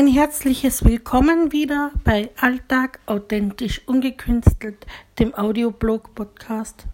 Ein 0.00 0.06
herzliches 0.06 0.82
Willkommen 0.82 1.52
wieder 1.52 1.90
bei 2.04 2.30
Alltag 2.40 3.00
authentisch 3.04 3.86
ungekünstelt, 3.86 4.86
dem 5.18 5.34
Audioblog 5.34 6.14
Podcast. 6.14 6.86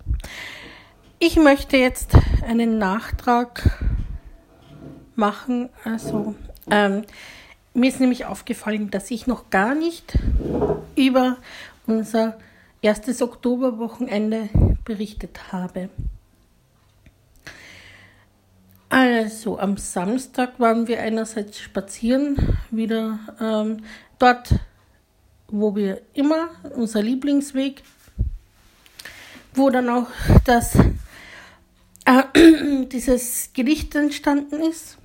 Ich 1.20 1.36
möchte 1.36 1.76
jetzt 1.76 2.18
einen 2.44 2.78
Nachtrag 2.78 3.86
machen. 5.14 5.68
Also 5.84 6.34
ähm, 6.68 7.04
mir 7.74 7.90
ist 7.90 8.00
nämlich 8.00 8.24
aufgefallen, 8.24 8.90
dass 8.90 9.08
ich 9.12 9.28
noch 9.28 9.50
gar 9.50 9.76
nicht 9.76 10.18
über 10.96 11.36
unser 11.86 12.36
erstes 12.82 13.22
Oktoberwochenende 13.22 14.48
berichtet 14.84 15.52
habe. 15.52 15.90
Also 19.16 19.58
am 19.58 19.78
Samstag 19.78 20.60
waren 20.60 20.88
wir 20.88 21.00
einerseits 21.00 21.58
spazieren, 21.58 22.58
wieder 22.70 23.18
ähm, 23.40 23.78
dort, 24.18 24.56
wo 25.48 25.74
wir 25.74 26.02
immer, 26.12 26.50
unser 26.74 27.00
Lieblingsweg, 27.00 27.82
wo 29.54 29.70
dann 29.70 29.88
auch 29.88 30.08
das, 30.44 30.74
äh, 32.04 32.84
dieses 32.92 33.54
Gedicht 33.54 33.94
entstanden 33.94 34.60
ist, 34.60 34.98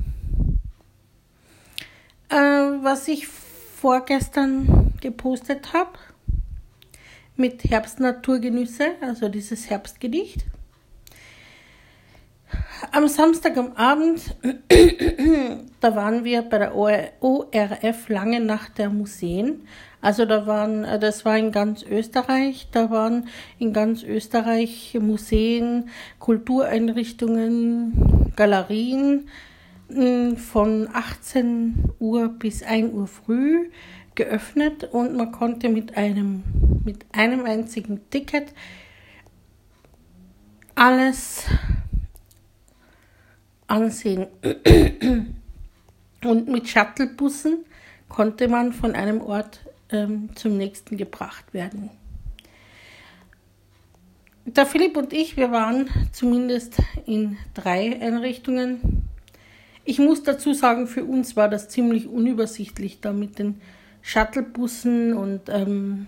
äh, 2.27 2.35
was 2.35 3.07
ich 3.07 3.29
vorgestern 3.29 4.91
gepostet 4.99 5.71
habe 5.71 5.98
mit 7.37 7.63
Herbstnaturgenüsse, 7.63 8.95
also 8.99 9.29
dieses 9.29 9.70
Herbstgedicht 9.70 10.43
am 12.91 13.08
Samstag 13.08 13.58
am 13.58 13.73
Abend, 13.73 14.35
da 15.80 15.95
waren 15.95 16.23
wir 16.23 16.41
bei 16.41 16.58
der 16.58 16.76
ORF 16.76 18.09
lange 18.09 18.40
Nacht 18.40 18.77
der 18.77 18.90
Museen. 18.90 19.67
Also 20.02 20.26
da 20.26 20.48
waren, 20.48 20.84
äh, 20.84 20.99
das 20.99 21.26
war 21.26 21.38
in 21.38 21.51
ganz 21.51 21.84
Österreich, 21.84 22.70
da 22.71 22.90
waren 22.90 23.27
in 23.60 23.71
ganz 23.71 24.04
Österreich 24.04 24.98
Museen, 24.99 25.90
Kultureinrichtungen, 26.18 28.34
Galerien 28.35 29.29
hm, 29.90 30.38
von 30.38 30.90
18 30.91 31.91
Uhr 31.99 32.29
bis 32.29 32.63
1 32.63 32.93
Uhr 32.93 33.07
früh 33.07 33.70
geöffnet 34.16 34.90
und 34.91 35.16
man 35.16 35.32
konnte 35.32 35.70
mit 35.70 35.98
einem, 35.98 36.43
mit 36.84 37.05
einem 37.12 37.45
einzigen 37.45 38.10
Ticket 38.10 38.54
alles 40.76 41.45
ansehen. 43.71 44.27
Und 46.23 46.47
mit 46.47 46.67
Shuttlebussen 46.67 47.65
konnte 48.09 48.47
man 48.47 48.73
von 48.73 48.93
einem 48.93 49.21
Ort 49.21 49.61
ähm, 49.89 50.29
zum 50.35 50.57
nächsten 50.57 50.97
gebracht 50.97 51.53
werden. 51.53 51.89
Der 54.45 54.65
Philipp 54.65 54.97
und 54.97 55.13
ich, 55.13 55.37
wir 55.37 55.51
waren 55.51 55.89
zumindest 56.11 56.77
in 57.05 57.37
drei 57.53 57.99
Einrichtungen. 58.01 59.07
Ich 59.85 59.99
muss 59.99 60.23
dazu 60.23 60.53
sagen, 60.53 60.87
für 60.87 61.05
uns 61.05 61.35
war 61.35 61.47
das 61.47 61.69
ziemlich 61.69 62.07
unübersichtlich 62.07 62.99
da 63.01 63.13
mit 63.13 63.39
den 63.39 63.61
Shuttlebussen 64.01 65.16
und 65.16 65.41
ähm, 65.49 66.07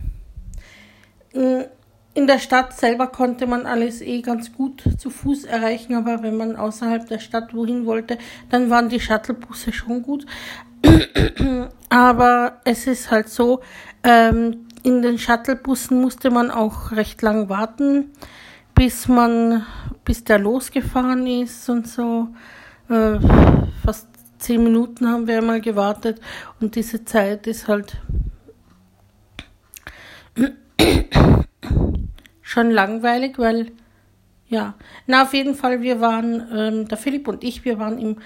in 2.16 2.28
der 2.28 2.40
Stadt 2.40 2.74
selber 2.74 3.08
konnte 3.08 3.48
man 3.48 3.66
alles 3.66 4.02
eh 4.02 4.22
ganz 4.22 4.54
gut 4.54 4.84
zu 4.98 5.10
Fuß 5.10 5.46
erreichen, 5.46 5.96
aber 5.96 6.22
wenn 6.22 6.38
man 6.38 6.56
außerhalb 6.56 7.08
der 7.08 7.20
Stadt 7.20 7.56
wohin 7.56 7.86
wollte, 7.86 8.18
dann 8.50 8.70
waren 8.70 8.90
die 8.90 9.00
Shuttlebusse 9.00 9.74
schon 9.74 10.04
gut. 10.04 10.26
aber 11.90 12.60
es 12.66 12.86
ist 12.88 13.10
halt 13.10 13.30
so, 13.30 13.62
ähm, 14.04 14.68
in 14.84 15.02
den 15.02 15.18
Shuttlebussen 15.18 16.02
musste 16.02 16.30
man 16.30 16.52
auch 16.52 16.92
recht 16.92 17.22
lang 17.22 17.50
warten, 17.50 18.12
bis 18.76 19.08
man, 19.08 19.66
bis 20.06 20.24
der 20.24 20.40
losgefahren 20.40 21.26
ist 21.26 21.68
und 21.70 21.88
so. 21.88 22.28
Äh, 22.90 23.18
fast 23.84 24.08
zehn 24.38 24.64
Minuten 24.64 25.08
haben 25.08 25.26
wir 25.26 25.38
einmal 25.38 25.62
gewartet 25.62 26.20
und 26.60 26.76
diese 26.76 27.06
Zeit 27.06 27.48
ist 27.48 27.68
halt 27.68 27.98
schon 32.54 32.70
langweilig, 32.70 33.40
weil 33.40 33.72
ja, 34.48 34.76
na 35.08 35.24
auf 35.24 35.34
jeden 35.34 35.56
Fall, 35.56 35.82
wir 35.82 36.00
waren, 36.00 36.48
ähm, 36.54 36.88
der 36.88 36.98
Philipp 36.98 37.28
und 37.28 37.44
ich, 37.44 37.66
wir 37.66 37.80
waren 37.80 37.98
im 37.98 38.18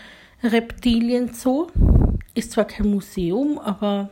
Reptilienzoo. 0.43 1.67
Ist 2.33 2.51
zwar 2.51 2.65
kein 2.65 2.89
Museum, 2.89 3.57
aber 3.57 4.09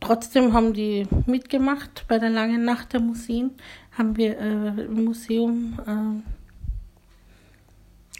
trotzdem 0.00 0.52
haben 0.52 0.72
die 0.74 1.06
mitgemacht 1.26 2.04
bei 2.08 2.18
der 2.18 2.30
langen 2.30 2.64
Nacht 2.64 2.92
der 2.92 3.00
Museen. 3.00 3.52
Haben 3.96 4.16
wir 4.16 4.38
äh, 4.38 4.84
im 4.86 5.04
Museum, 5.04 5.78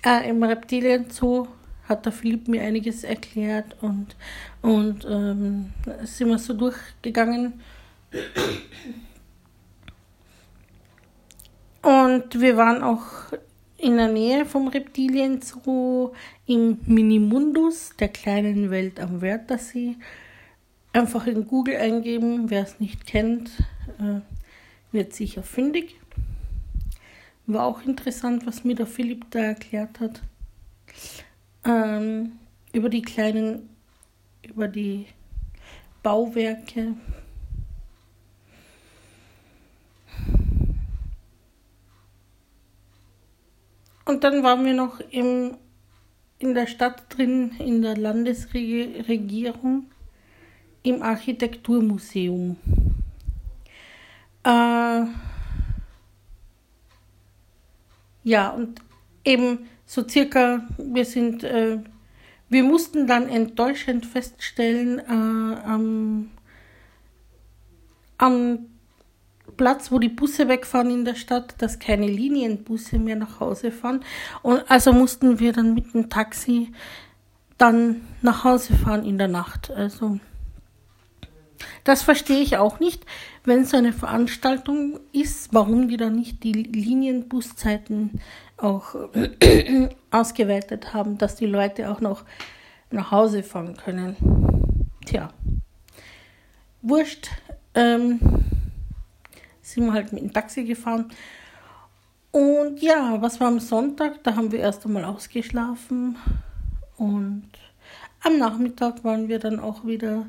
äh, 0.05 0.09
äh, 0.09 0.31
im 0.31 0.43
Reptilienzoo 0.43 1.49
hat 1.89 2.05
der 2.05 2.12
Philipp 2.12 2.47
mir 2.47 2.62
einiges 2.62 3.03
erklärt 3.03 3.77
und, 3.81 4.15
und 4.62 5.05
ähm, 5.10 5.72
sind 6.05 6.28
wir 6.28 6.39
so 6.39 6.53
durchgegangen. 6.53 7.55
Und 11.88 12.38
wir 12.38 12.59
waren 12.59 12.82
auch 12.82 13.06
in 13.78 13.97
der 13.97 14.09
Nähe 14.09 14.44
vom 14.44 14.69
Reptilienzoo 14.69 16.12
im 16.44 16.76
Minimundus, 16.84 17.93
der 17.99 18.09
kleinen 18.09 18.71
Welt 18.71 19.00
am 19.00 19.22
Wörthersee. 19.22 19.97
Einfach 20.93 21.27
in 21.27 21.48
Google 21.48 21.77
eingeben, 21.77 22.50
wer 22.50 22.65
es 22.65 22.78
nicht 22.78 23.06
kennt, 23.06 23.48
äh, 24.00 24.21
wird 24.93 25.15
sicher 25.15 25.43
fündig. 25.43 25.97
War 27.47 27.65
auch 27.65 27.81
interessant, 27.81 28.47
was 28.47 28.65
mir 28.65 28.75
der 28.75 28.87
Philipp 28.87 29.25
da 29.31 29.38
erklärt 29.38 29.98
hat. 29.98 30.21
Ähm, 31.65 32.32
über 32.75 32.91
die 32.91 33.00
kleinen, 33.00 33.71
über 34.43 34.69
die 34.69 35.06
Bauwerke, 36.03 36.97
Und 44.09 44.25
dann 44.25 44.43
waren 44.43 44.65
wir 44.65 44.73
noch 44.73 45.01
im, 45.11 45.59
in 46.39 46.55
der 46.55 46.67
Stadt 46.67 47.03
drin, 47.11 47.51
in 47.59 47.83
der 47.83 47.95
Landesregierung, 47.95 49.85
im 50.83 51.03
Architekturmuseum. 51.03 52.57
Äh, 54.45 55.03
ja, 58.25 58.49
und 58.49 58.81
eben 59.27 59.69
so 59.85 60.09
circa, 60.09 60.67
wir 60.79 61.05
sind, 61.05 61.45
äh, 61.45 61.77
wir 62.49 62.65
mussten 62.65 63.07
dann 63.07 63.29
enttäuschend 63.29 64.07
feststellen, 64.07 65.01
äh, 65.01 65.61
am, 65.67 66.31
am 68.17 68.68
Platz, 69.59 69.93
wo 69.93 69.99
die 69.99 70.09
Busse 70.09 70.49
wegfahren 70.49 70.91
in 70.91 71.05
der 71.05 71.17
Stadt, 71.17 71.57
dass 71.59 71.79
keine 71.79 72.07
Linienbusse 72.07 72.99
mehr 72.99 73.17
nach 73.17 73.41
Hause 73.41 73.71
fahren. 73.71 74.01
Und 74.41 74.63
also 74.71 74.95
mussten 74.95 75.39
wir 75.39 75.53
dann 75.53 75.75
mit 75.75 75.93
dem 75.93 76.09
Taxi 76.09 76.73
dann 77.59 78.01
nach 78.23 78.45
Hause 78.45 78.73
fahren 78.75 79.05
in 79.05 79.19
der 79.19 79.29
Nacht. 79.29 79.71
Also 79.71 80.19
das 81.85 82.03
verstehe 82.03 82.41
ich 82.41 82.57
auch 82.57 82.81
nicht, 82.81 83.05
wenn 83.45 83.65
so 83.65 83.77
eine 83.77 83.93
Veranstaltung 83.93 85.01
ist, 85.13 85.53
warum 85.53 85.89
die 85.89 85.97
dann 85.97 86.15
nicht 86.15 86.45
die 86.45 86.53
Linienbuszeiten 86.53 88.21
auch 88.57 88.95
ausgeweitet 90.11 90.95
haben, 90.95 91.19
dass 91.19 91.37
die 91.37 91.47
Leute 91.47 91.91
auch 91.91 92.01
noch 92.01 92.25
nach 92.91 93.11
Hause 93.11 93.43
fahren 93.43 93.77
können. 93.77 94.17
Tja, 95.04 95.31
wurscht. 96.81 97.28
Ähm, 97.75 98.21
sind 99.68 99.86
wir 99.86 99.92
halt 99.92 100.12
mit 100.12 100.22
dem 100.22 100.32
Taxi 100.32 100.65
gefahren. 100.65 101.10
Und 102.30 102.80
ja, 102.80 103.20
was 103.20 103.38
war 103.41 103.48
am 103.48 103.60
Sonntag? 103.60 104.22
Da 104.24 104.34
haben 104.34 104.50
wir 104.50 104.60
erst 104.60 104.84
einmal 104.86 105.04
ausgeschlafen. 105.04 106.16
Und 106.97 107.50
am 108.20 108.38
Nachmittag 108.38 109.04
waren 109.04 109.28
wir 109.28 109.38
dann 109.38 109.60
auch 109.60 109.84
wieder 109.84 110.26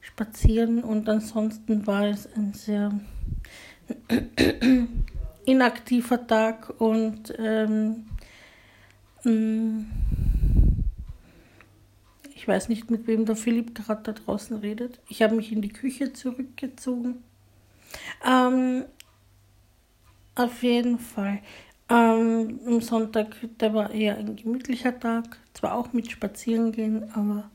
spazieren. 0.00 0.84
Und 0.84 1.08
ansonsten 1.08 1.86
war 1.86 2.06
es 2.06 2.28
ein 2.34 2.52
sehr 2.52 2.92
inaktiver 5.46 6.26
Tag. 6.26 6.78
Und 6.78 7.32
ähm, 7.38 8.04
mm, 9.24 9.86
ich 12.34 12.46
weiß 12.46 12.68
nicht, 12.68 12.90
mit 12.90 13.06
wem 13.06 13.24
der 13.24 13.36
Philipp 13.36 13.74
gerade 13.74 14.02
da 14.02 14.12
draußen 14.12 14.58
redet. 14.58 15.00
Ich 15.08 15.22
habe 15.22 15.36
mich 15.36 15.52
in 15.52 15.62
die 15.62 15.72
Küche 15.72 16.12
zurückgezogen. 16.12 17.22
Ähm, 18.24 18.86
auf 20.34 20.62
jeden 20.62 20.98
Fall. 20.98 21.40
Ähm, 21.88 22.60
am 22.66 22.80
Sonntag, 22.80 23.36
der 23.60 23.74
war 23.74 23.90
eher 23.90 24.16
ein 24.16 24.36
gemütlicher 24.36 24.98
Tag. 24.98 25.38
Zwar 25.52 25.74
auch 25.74 25.92
mit 25.92 26.10
Spazierengehen, 26.10 27.12
aber 27.12 27.50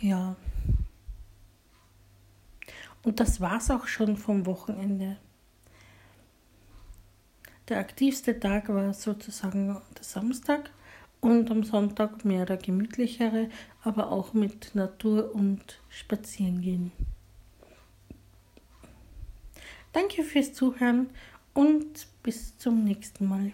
ja. 0.00 0.36
Und 3.02 3.18
das 3.18 3.40
war's 3.40 3.70
auch 3.70 3.86
schon 3.86 4.16
vom 4.16 4.46
Wochenende. 4.46 5.16
Der 7.68 7.78
aktivste 7.78 8.38
Tag 8.38 8.68
war 8.68 8.92
sozusagen 8.94 9.80
der 9.96 10.04
Samstag 10.04 10.70
und 11.20 11.50
am 11.50 11.64
Sonntag 11.64 12.24
mehr 12.24 12.46
der 12.46 12.56
gemütlichere, 12.56 13.48
aber 13.82 14.10
auch 14.10 14.32
mit 14.32 14.74
Natur 14.74 15.34
und 15.34 15.80
Spazierengehen. 15.88 16.92
Danke 19.92 20.22
fürs 20.22 20.52
Zuhören 20.52 21.10
und 21.52 22.06
bis 22.22 22.56
zum 22.58 22.84
nächsten 22.84 23.28
Mal. 23.28 23.52